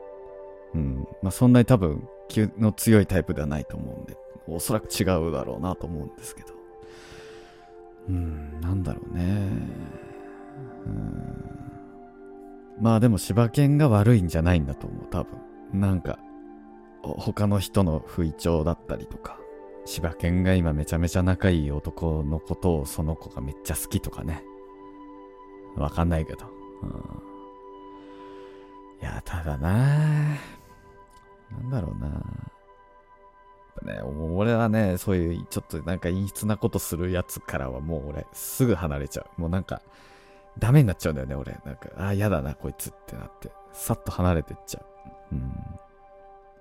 [0.74, 1.08] うん。
[1.22, 4.18] まあそんなに多分、気の強いタイプではないと思うんで、
[4.48, 6.54] おそらく違うだろうなと思うんですけど。
[8.10, 9.24] うん、なんだろうね。
[10.88, 11.83] うん。
[12.80, 15.40] まあでも柴犬が悪いんじゃないんだと思う、多分。
[15.74, 16.20] なんか、
[17.02, 19.38] 他の人の不意調だったりとか、
[19.86, 24.44] 柴犬が今めちゃめちゃ仲いい男のことをその子がめっちゃ好きとかね。
[25.76, 26.46] わかんないけど。
[26.82, 26.90] うん、
[29.02, 30.38] いや、ただな
[31.52, 32.10] なんだろうな
[33.84, 39.42] ね、俺はね、そういうちょっとなんか陰湿なことするやつからはもう俺すぐ離れちゃう。
[39.42, 39.82] もうなんか、
[40.60, 41.58] ダメになっちゃうんだよね、俺。
[41.66, 43.52] なんか、ああ、嫌だな、こいつってなって。
[43.72, 44.82] さっと離れてっちゃ
[45.32, 45.36] う。
[45.36, 45.52] うん。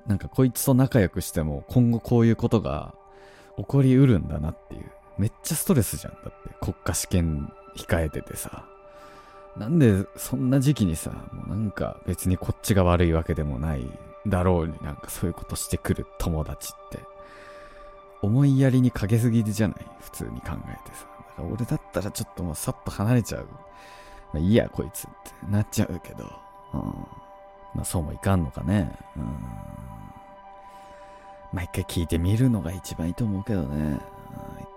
[0.07, 2.95] なんかこいつと仲良くしても今後こういうことが
[3.57, 4.91] 起こりうるんだなっていう。
[5.19, 6.15] めっちゃストレスじゃん。
[6.15, 8.67] だって国家試験控えててさ。
[9.57, 13.87] なんでそんな時期にさ、もうなんか別にこっちが悪いわけでもない
[14.27, 16.99] だろうになんかそういうことしてくる友達って。
[18.23, 19.77] 思いやりにかけすぎじゃない？
[20.01, 21.07] 普通に考えてさ。
[21.39, 23.49] 俺だったらちょっともうさっと離れちゃう。
[24.33, 26.25] まあ、いいや、こいつってなっちゃうけど。
[26.75, 26.81] うん。
[27.75, 28.93] まあそうもいかんのかね。
[29.17, 29.23] うん。
[31.53, 33.99] まあ一回聞いてみるのが一番いいと思うけどね。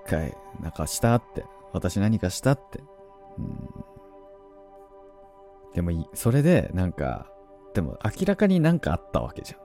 [0.06, 1.46] 一回、なんかしたって。
[1.74, 2.82] 私何かしたって。
[3.38, 3.70] うん。
[5.74, 6.06] でもいい。
[6.14, 7.28] それで、なんか、
[7.74, 9.58] でも明らかになんかあったわけじゃ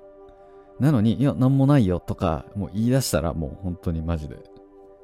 [0.81, 0.85] ん。
[0.85, 4.39] なのに、いや、なんもないよとか、もう言い出したらもう本当にマジで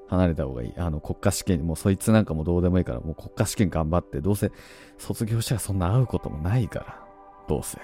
[0.08, 0.74] 離れた方がいい。
[0.76, 4.52] あの、国家試験、もうそいつなんかもどうでもいいから、もう国家試験頑張って、どうせ
[4.98, 7.00] 卒業したらそんな会うこともないから。
[7.48, 7.78] どうせ。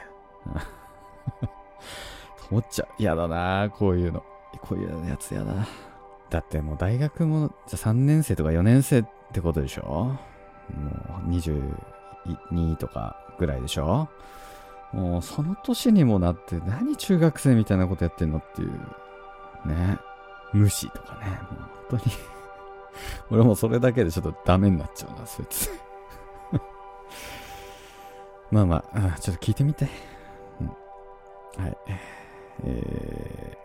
[2.50, 2.88] 思っちゃう。
[2.98, 4.22] 嫌だなこういうの。
[4.60, 5.54] こういうやつ嫌だ。
[6.30, 9.82] だってもう大学も、じゃ3年生とか4年生ってことでしょ？
[9.82, 10.18] も
[11.26, 14.08] う22とかぐらいでしょ？
[14.92, 18.70] もうその年にもなって何中学生みたいなことやってんのっていう。
[19.66, 19.98] ね。
[20.52, 21.26] 無視とかね。
[21.26, 21.60] もう
[21.90, 22.02] 本当に
[23.30, 25.70] 俺もそれだけでちょっとダメになっちゃうな、そいつ
[28.50, 29.88] まあまあ、ちょっと聞いてみて。
[30.60, 31.76] うん、はい。
[32.64, 33.56] え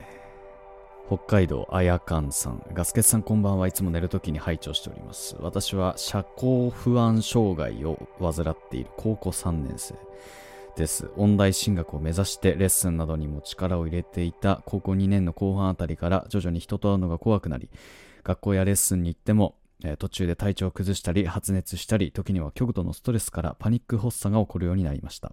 [1.09, 2.65] ー、北海道あやかんさん。
[2.73, 5.35] ガスケツさんこんばんはいつも寝るときに拝聴しております。
[5.41, 9.95] 私は社交不安障害を患っている高校3年生
[10.77, 11.09] です。
[11.17, 17.69] 音大進学を目指してレッスンなどにも力を入れていた高校2年の後半あたりから徐々に人と会うのが怖くなり、
[18.23, 25.31] 学校やレッスンに行ってもえ途中で体調を崩したり発熱したり時には極度のストレスからパニック発作が起こるようになりました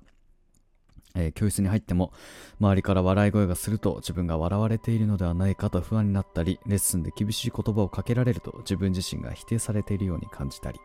[1.17, 2.13] えー、教室に入っても
[2.61, 10.81] 周りから笑い声がすると自分が笑われているのではないかと不安になったりレッスンで厳しい言葉をかけられると自分自身が否定されているように感じたり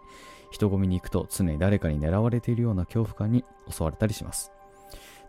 [0.51, 4.51] 人混みに行くと常に誰かに狙われているような恐怖感に襲われたりします。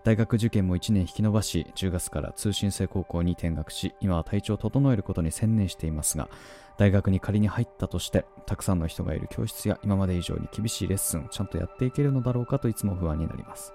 [0.02, 6.30] 大学受験も1年引き延ばし10月から通信制高校に転学し今は体調を整えることに専念していますが
[6.78, 13.74] 大学に仮に入ったとしてたくさんの人がいる教室や今まで以上に厳しいレッスンちゃんとやっていけるのだろうかといつも不安になります。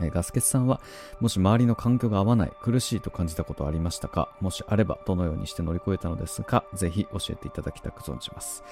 [0.00, 0.80] えガスケツさんは、
[1.20, 4.34] もし周りの環境が合わない、苦しいと感じたことはありましたか？
[4.40, 6.64] もしあれば、どのようにして乗り越えたのですか？
[6.74, 8.64] ぜひ教えていただきたく存じます。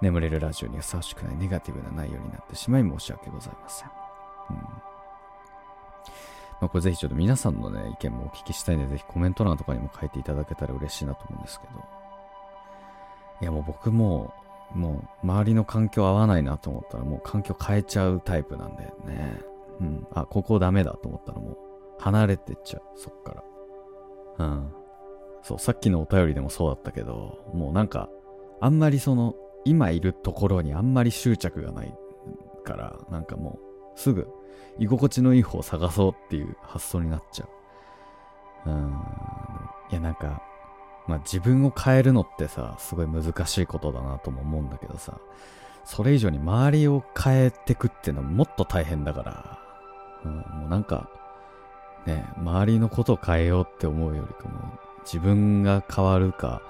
[0.00, 3.90] 眠れるラジオにふさわしくないネガティブな内容になってしまい申し訳ございません。
[4.50, 4.56] うん
[6.60, 11.72] まあ、これぜひちょっと皆さんのね、意見もお聞きしたいので、ぜひコメント欄とかにも書いていただけたら嬉しいなと思うんですけど。
[13.40, 14.34] いやもう僕も、
[14.74, 19.40] もう周りの環境合わないなと思ったらもう環境変えちゃうタイプなんでね。
[19.80, 20.06] うん。
[20.12, 21.56] あ、ここダメだと思ったらもう、
[22.00, 23.34] 離れてっちゃう、そっか
[24.38, 24.46] ら。
[24.46, 24.72] うん。
[25.42, 28.08] そう、さっきのお便りでもそうだったけど、もうなんか、
[28.60, 29.36] あんまりその、
[29.68, 31.94] 今いるところにあんまり執着がない
[32.64, 33.58] から、なんかも
[33.96, 34.28] う、すぐ、
[34.78, 37.48] 居心地のいい方を探そうっていう発想になっちゃ
[38.66, 38.70] う。
[38.70, 39.02] うん。
[39.90, 40.42] いや、なんか、
[41.06, 45.18] まあ自分を変えるのってさ、すごい難しいことだなとも思うんだけどさ、
[45.84, 49.58] それ以上に周りを変えてくっていうのはもっと大変だから、
[50.24, 51.08] うん、もうなんか、
[52.06, 56.60] ね、周りのことを変えようって思うよりかも、自分が変わるか、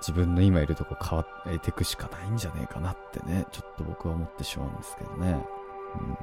[0.00, 5.32] 自分の今いるとこ変わっていくしかないんじゃねえかなってね、ちょっと僕は思ってしまうんですけどね。
[5.32, 6.16] うん、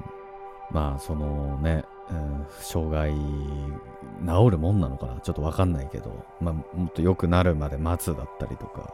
[0.71, 3.11] まあそのね、うん、障害
[4.25, 8.93] 治るもんなのかなちょっとわかんないけど、まあ、もっと良くなるまで待つだったりとか、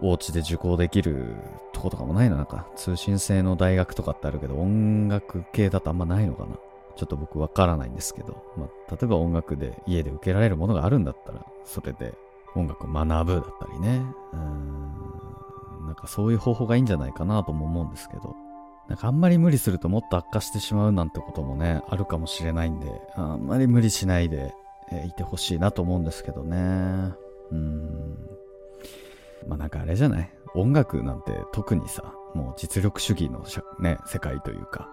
[0.00, 1.34] お家で受講できる
[1.72, 6.56] とことかもないのなんか通信制の大学とかってあるけど音楽系だとあんまないのかな
[6.96, 12.14] ちょっと僕わからないんですけど、まあ、例えば音楽で家で受けられるものがあるんだったらそれで
[12.54, 14.02] 音楽を学ぶだったりね。
[14.32, 15.86] うん。
[15.86, 18.36] なんかそういう方法がいいんじゃないかなとも思うんですけど。
[18.88, 24.54] なんかあんまり無理するともっと悪化してしまうなんてこともねあるかもしれないんであんまり無理しないで、
[24.90, 27.12] えいてほしいなと思うんですけどね。
[27.50, 28.16] うん。
[29.46, 30.30] まあなんかあれじゃない？
[30.54, 33.44] 音楽なんて特にさ、もう実力主義の
[33.78, 34.88] ね、世界というか、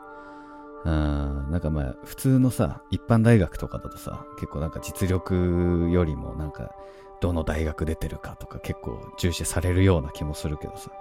[0.84, 6.76] うん、なんかまあ普通のさ、一般大学とかだとさ、結構なんか実力よりもなんか、
[7.22, 10.92] どの大学出てるかとか結構重視されるような気もするけどさ、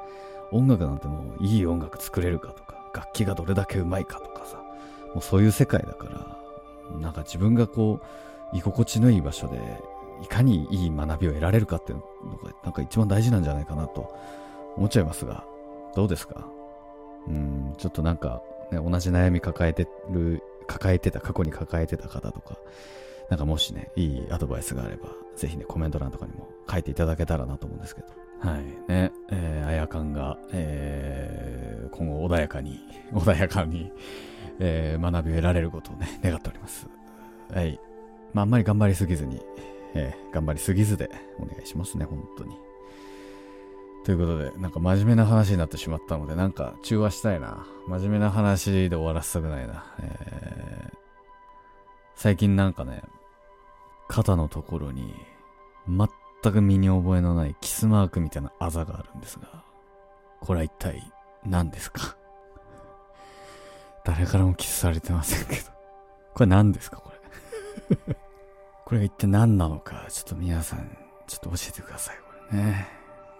[0.52, 4.58] 音楽なんてもういい音楽作れるかとか、楽器がどれだけうまいかとかさ、
[5.14, 6.38] もうそういう世界だか
[6.90, 8.00] ら、なんか自分がこ
[8.52, 9.58] う、居心地のいい場所で
[10.22, 14.14] いかにいい学びを得られるかっていうのが、なんか一番大事なんじゃないかなと
[14.76, 15.44] 思っちゃいますが、
[15.96, 16.46] どうですか？
[17.26, 22.58] うん、ちょっとなんか、ね、同じ悩み抱えてる、抱えてた、過去に抱えてた方とか、
[23.30, 28.08] なんかもしね、いいアドバイスがあれば、ぜひね、コメント欄とかにも書いていただけたらなと思うんですけど。
[28.40, 28.64] はい。
[28.88, 32.80] ね、えー、あやかんが、えー、今後穏やかに、
[33.12, 33.90] 穏やかに、
[34.58, 36.86] えー、学びを得られることをね、願っております。
[37.52, 37.80] はい。
[38.32, 39.40] まあ、あんまり頑張りすぎずに、
[39.94, 42.56] えー、頑張りすぎずでお願いしますね、本当に。
[44.04, 47.66] ということで、なんか真面目な話になってしまったので、なんか中和したいな。
[47.88, 49.86] 真面目な話で終わらせたくないな。
[50.00, 51.03] えー、
[52.14, 53.02] 最近なんかね、
[54.08, 55.14] 肩のところに、
[55.88, 56.08] 全
[56.52, 59.64] く身に覚えのないキスマークみたいなあざがあるんですが、
[60.40, 61.02] これは一体
[61.44, 62.16] 何ですか？
[64.04, 65.70] 誰からもキスされてませんけど。
[66.34, 66.98] これ何ですか？
[66.98, 67.16] これ
[68.84, 70.96] これが一体何なのか、ちょっと皆さん、
[71.26, 72.88] ちょっと教えてください、これね。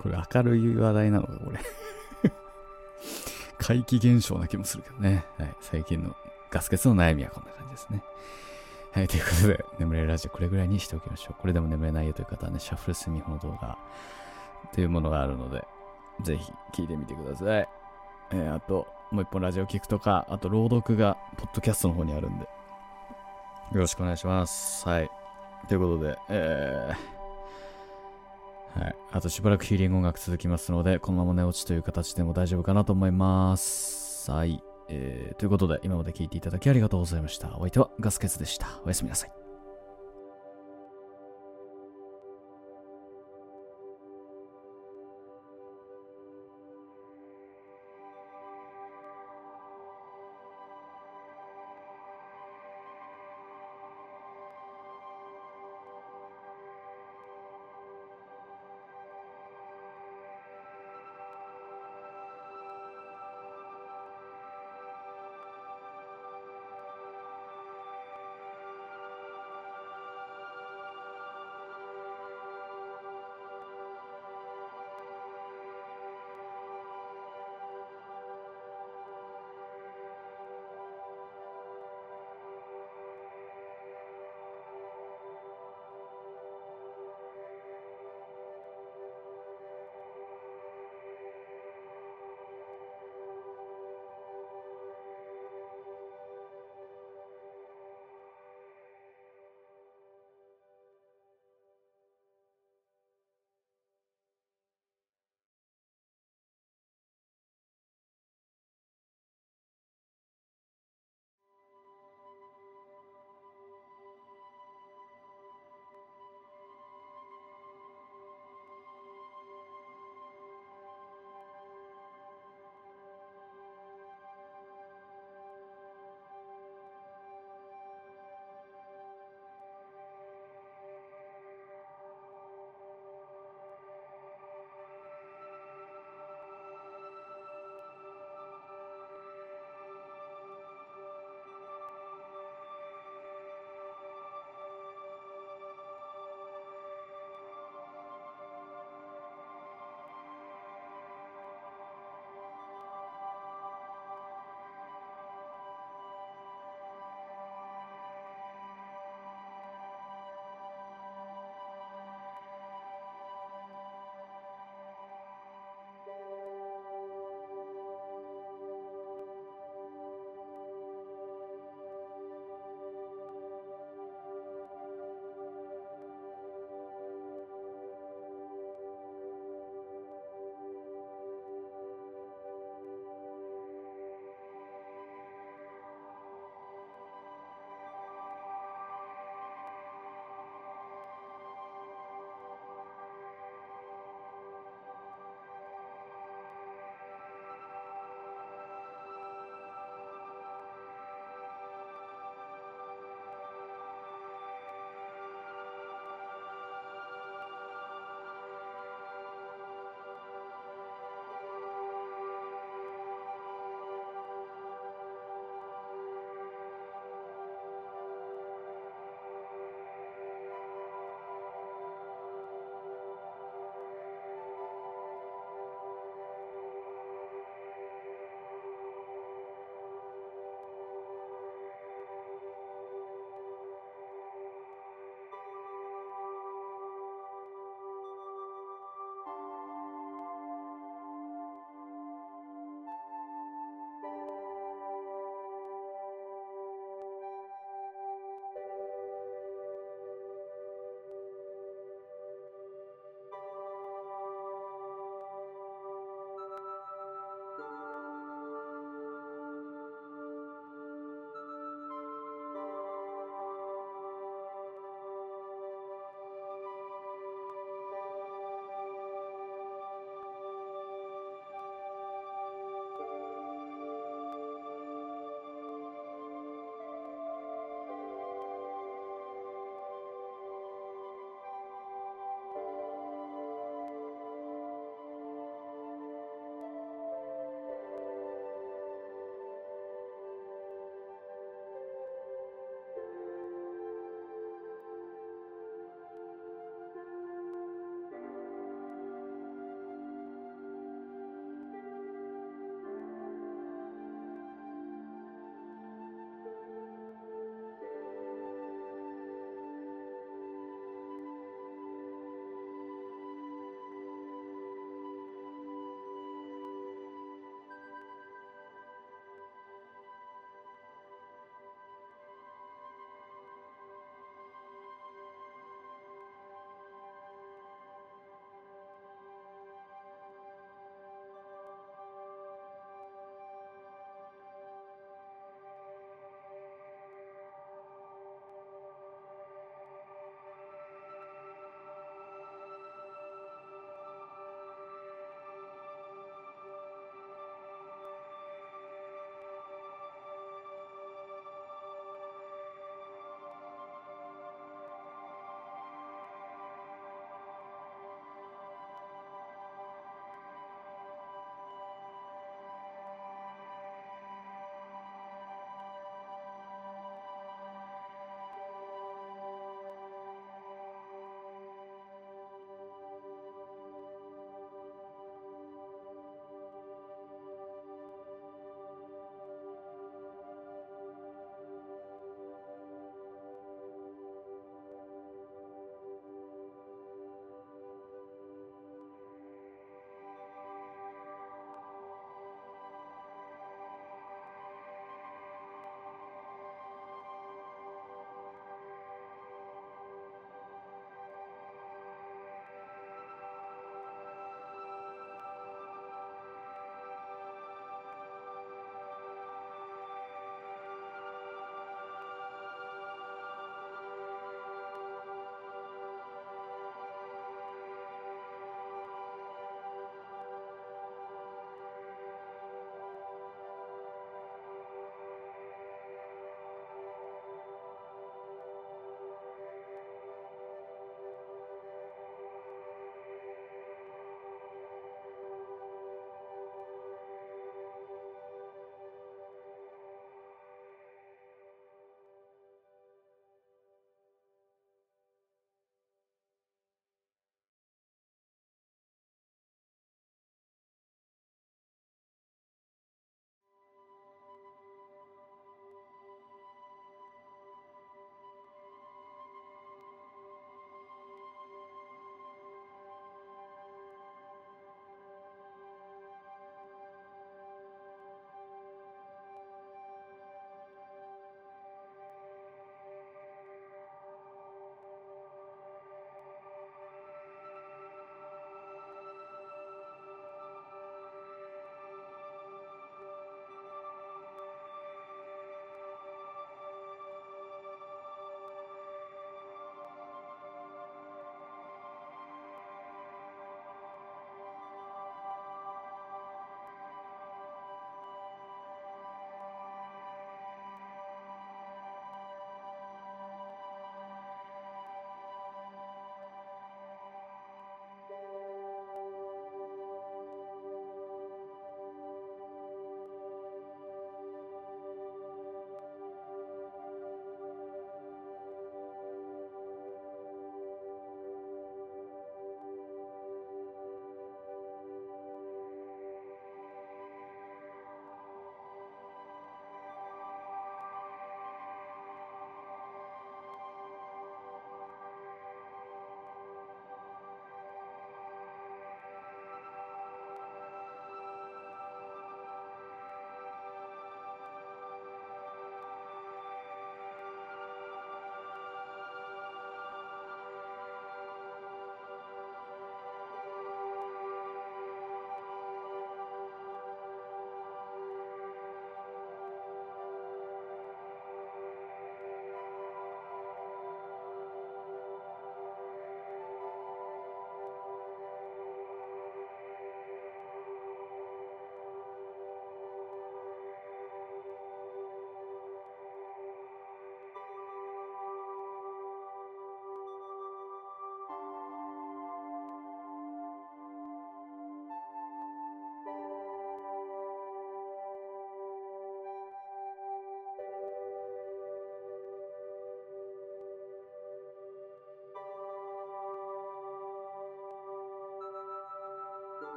[0.00, 1.60] これ明るい話題なのか、これ。
[3.58, 5.24] 怪奇現象な気もするけどね。
[5.38, 5.56] はい。
[5.60, 6.14] 最近の
[6.50, 8.02] ガス欠の悩みはこんな感じですね。
[8.92, 9.08] はい。
[9.08, 11.40] ということで、眠れるラジオこれぐらいにしておきましょう。
[11.40, 13.78] これでも眠れないよという方はね、シャッフルスミホの動画
[14.74, 15.64] というものがあるので、
[16.22, 17.68] ぜひ聞いてみてください。
[18.32, 22.48] えー、あと、もう一本ラジオ聞くとか、あと朗読が、ポッドキャストの方にあるんで、よ
[23.74, 24.88] ろしくお願いします。
[24.88, 25.10] はい。
[25.68, 28.96] ということで、えー、はい。
[29.12, 34.30] あとしばらくヒーリング音楽続きますので、このまま寝落ちという形でも大丈夫かなと思います。
[34.30, 34.62] はい。
[34.90, 37.56] えー、ということで、今まで聞いていただきありがとうございました。
[37.56, 38.80] お相手はガスケツでした。
[38.84, 39.39] おやすみなさい。